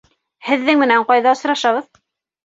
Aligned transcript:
Һеҙҙең 0.45 0.79
менән 0.83 1.05
ҡайҙа 1.11 1.33
осрашабыҙ? 1.37 2.01